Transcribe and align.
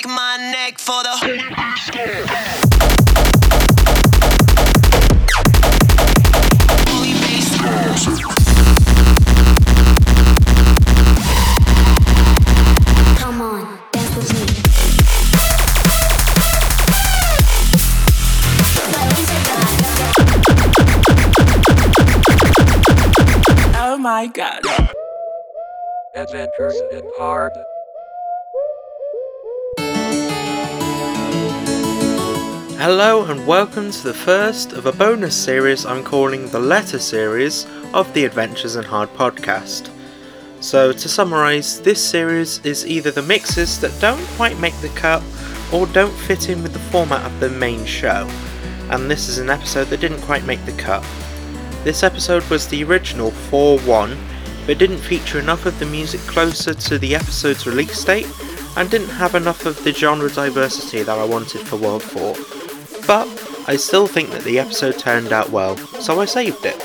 break 0.00 0.14
my 0.14 0.36
neck 0.36 0.78
for 0.78 1.02
the. 1.02 1.10
Holy 6.86 7.12
bass. 7.14 7.48
Come 13.18 13.40
on, 13.42 13.78
dance 13.92 14.16
with 14.16 14.32
me. 14.34 14.46
Oh 23.76 23.98
my 23.98 24.26
god. 24.28 24.62
Adventures 26.14 26.80
in 26.92 27.02
Hard. 27.16 27.52
Hello 32.90 33.22
and 33.26 33.46
welcome 33.46 33.90
to 33.90 34.02
the 34.02 34.14
first 34.14 34.72
of 34.72 34.86
a 34.86 34.92
bonus 34.92 35.36
series 35.36 35.84
I'm 35.84 36.02
calling 36.02 36.48
the 36.48 36.58
Letter 36.58 36.98
Series 36.98 37.66
of 37.92 38.10
the 38.14 38.24
Adventures 38.24 38.76
in 38.76 38.82
Hard 38.82 39.12
podcast. 39.12 39.90
So, 40.60 40.92
to 40.92 41.06
summarise, 41.06 41.82
this 41.82 42.02
series 42.02 42.64
is 42.64 42.86
either 42.86 43.10
the 43.10 43.20
mixes 43.20 43.78
that 43.80 44.00
don't 44.00 44.26
quite 44.38 44.58
make 44.58 44.74
the 44.80 44.88
cut 44.88 45.22
or 45.70 45.86
don't 45.88 46.16
fit 46.20 46.48
in 46.48 46.62
with 46.62 46.72
the 46.72 46.78
format 46.78 47.26
of 47.26 47.40
the 47.40 47.50
main 47.50 47.84
show, 47.84 48.26
and 48.88 49.10
this 49.10 49.28
is 49.28 49.36
an 49.36 49.50
episode 49.50 49.88
that 49.88 50.00
didn't 50.00 50.22
quite 50.22 50.46
make 50.46 50.64
the 50.64 50.72
cut. 50.72 51.04
This 51.84 52.02
episode 52.02 52.48
was 52.48 52.68
the 52.68 52.84
original 52.84 53.32
4 53.32 53.80
1, 53.80 54.16
but 54.66 54.78
didn't 54.78 54.96
feature 54.96 55.38
enough 55.38 55.66
of 55.66 55.78
the 55.78 55.84
music 55.84 56.22
closer 56.22 56.72
to 56.72 56.98
the 56.98 57.14
episode's 57.14 57.66
release 57.66 58.02
date 58.02 58.32
and 58.78 58.90
didn't 58.90 59.10
have 59.10 59.34
enough 59.34 59.66
of 59.66 59.84
the 59.84 59.92
genre 59.92 60.30
diversity 60.30 61.02
that 61.02 61.18
I 61.18 61.24
wanted 61.26 61.68
for 61.68 61.76
World 61.76 62.02
4. 62.02 62.57
But 63.08 63.26
I 63.66 63.76
still 63.76 64.06
think 64.06 64.28
that 64.32 64.44
the 64.44 64.58
episode 64.58 64.98
turned 64.98 65.32
out 65.32 65.48
well, 65.48 65.78
so 65.98 66.20
I 66.20 66.26
saved 66.26 66.66
it. 66.66 66.76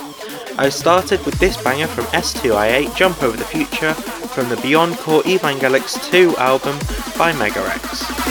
I 0.57 0.69
started 0.69 1.23
with 1.25 1.37
this 1.37 1.61
banger 1.61 1.87
from 1.87 2.05
S2I8 2.05 2.95
Jump 2.95 3.21
Over 3.21 3.35
the 3.35 3.43
Future 3.43 3.93
from 3.93 4.47
the 4.47 4.55
Beyond 4.57 4.95
Core 4.99 5.21
Evangelics 5.23 6.01
2 6.11 6.37
album 6.37 6.79
by 7.17 7.33
Megarex. 7.33 8.23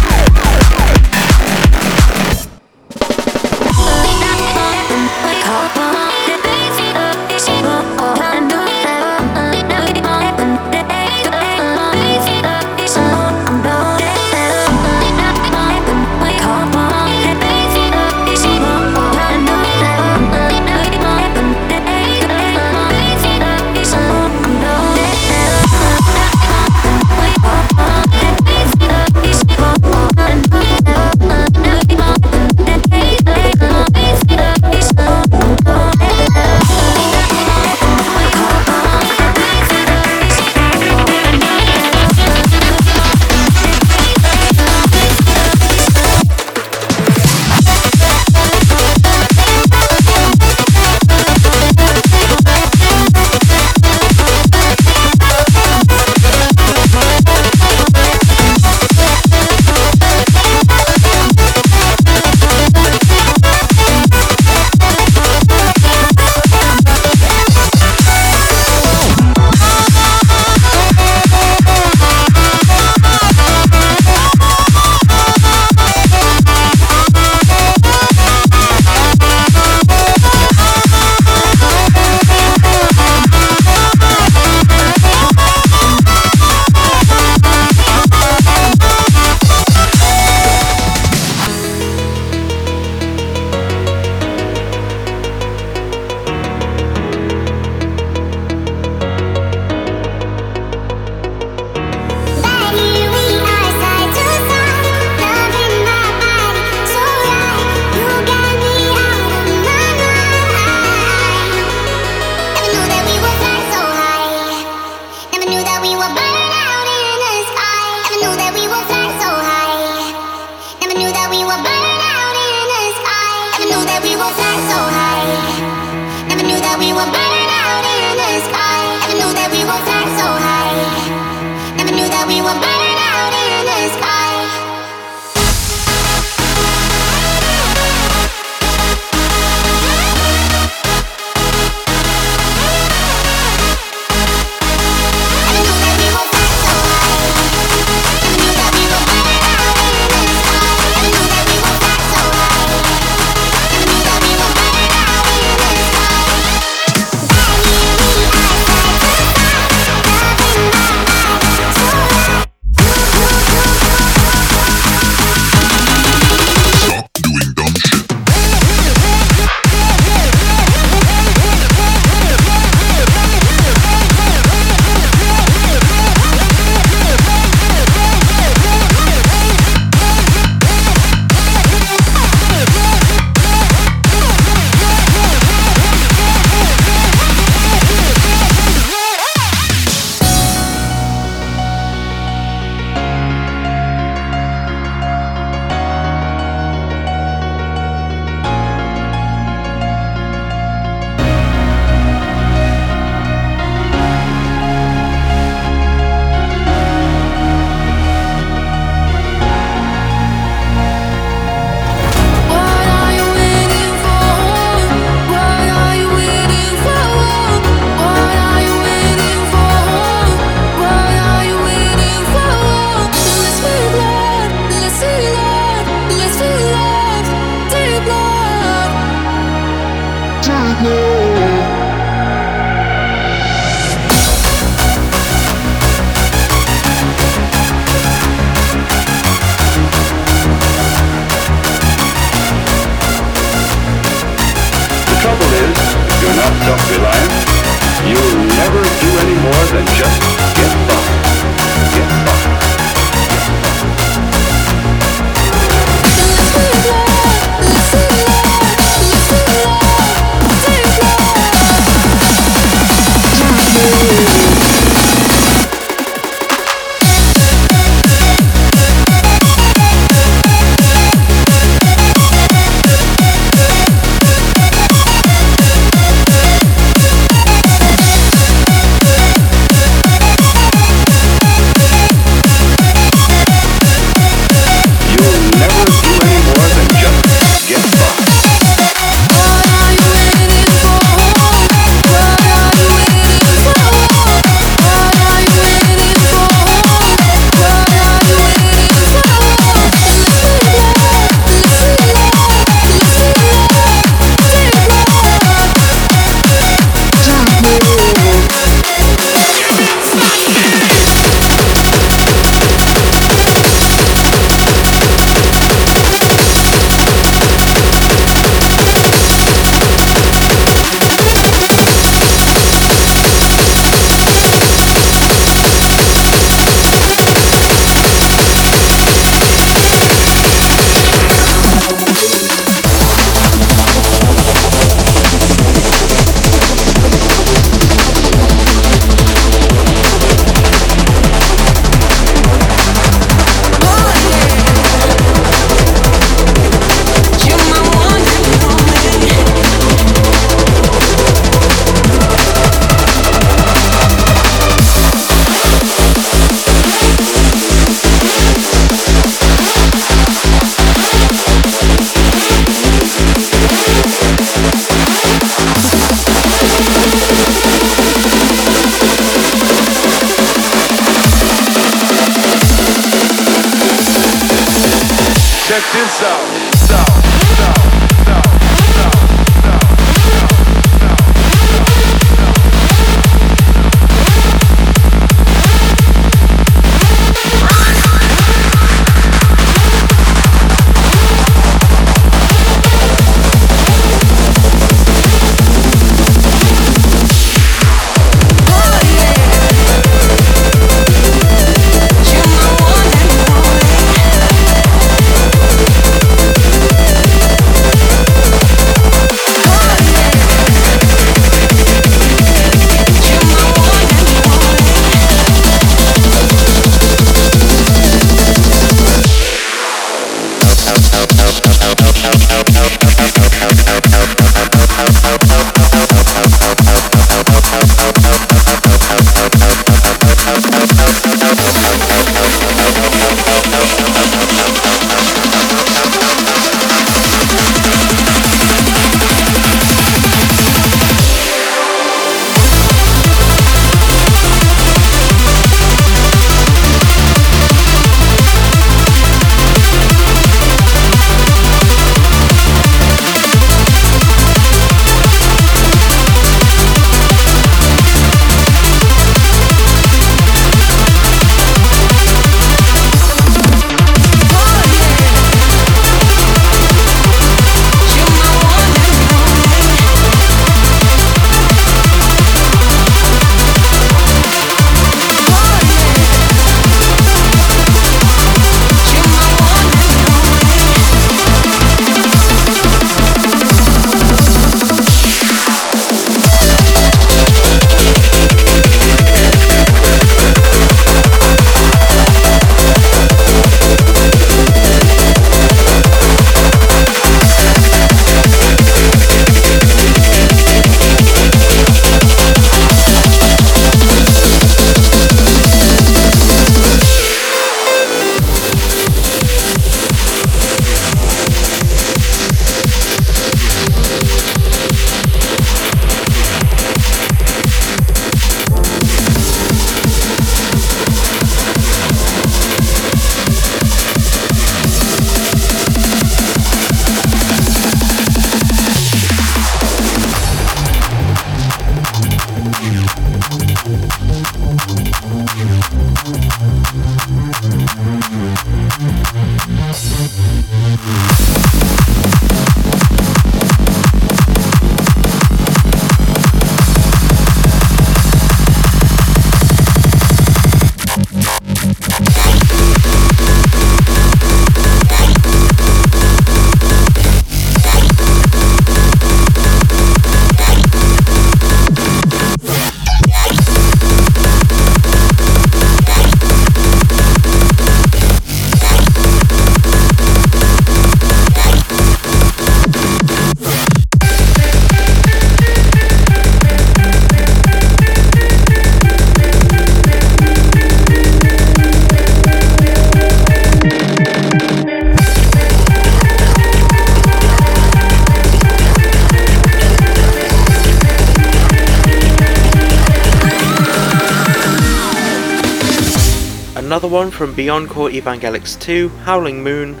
One 597.12 597.30
from 597.30 597.52
Beyond 597.52 597.90
Core 597.90 598.08
Evangelics 598.08 598.80
2, 598.80 599.10
Howling 599.26 599.62
Moon, 599.62 600.00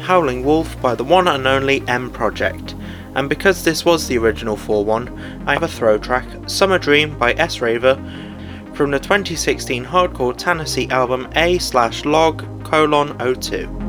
Howling 0.00 0.44
Wolf 0.44 0.78
by 0.82 0.94
the 0.94 1.02
one 1.02 1.26
and 1.26 1.46
only 1.46 1.82
M 1.88 2.10
Project. 2.10 2.74
And 3.14 3.30
because 3.30 3.64
this 3.64 3.86
was 3.86 4.06
the 4.06 4.18
original 4.18 4.58
4 4.58 4.84
1, 4.84 5.44
I 5.46 5.54
have 5.54 5.62
a 5.62 5.68
throw 5.68 5.96
track, 5.96 6.26
Summer 6.50 6.78
Dream 6.78 7.18
by 7.18 7.32
Srav3R, 7.32 8.76
from 8.76 8.90
the 8.90 8.98
2016 8.98 9.86
hardcore 9.86 10.36
Tennessee 10.36 10.90
album 10.90 11.30
A 11.34 11.56
slash 11.56 12.04
log 12.04 12.44
colon 12.62 13.16
02. 13.40 13.79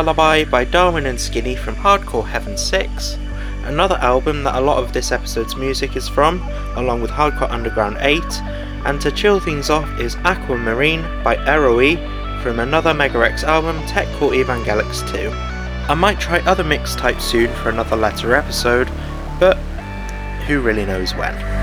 Lullaby 0.00 0.44
by 0.44 0.64
Darwin 0.64 1.04
and 1.04 1.20
Skinny 1.20 1.54
from 1.54 1.76
Hardcore 1.76 2.26
Heaven 2.26 2.56
6, 2.56 3.18
another 3.64 3.96
album 3.96 4.42
that 4.44 4.54
a 4.54 4.60
lot 4.62 4.82
of 4.82 4.94
this 4.94 5.12
episode's 5.12 5.56
music 5.56 5.94
is 5.94 6.08
from, 6.08 6.40
along 6.74 7.02
with 7.02 7.10
Hardcore 7.10 7.50
Underground 7.50 7.98
8, 8.00 8.22
and 8.86 8.98
to 9.02 9.12
chill 9.12 9.40
things 9.40 9.68
off 9.68 9.86
is 10.00 10.16
Aquamarine 10.24 11.02
by 11.22 11.36
Eroe 11.46 12.42
from 12.42 12.60
another 12.60 12.94
Megarex 12.94 13.42
album, 13.42 13.78
Tech 13.86 14.08
Core 14.16 14.32
2. 14.32 14.42
I 14.42 15.94
might 15.94 16.18
try 16.18 16.38
other 16.46 16.64
mix 16.64 16.96
types 16.96 17.22
soon 17.22 17.52
for 17.56 17.68
another 17.68 17.96
letter 17.96 18.34
episode, 18.34 18.90
but 19.38 19.58
who 20.46 20.62
really 20.62 20.86
knows 20.86 21.14
when. 21.14 21.59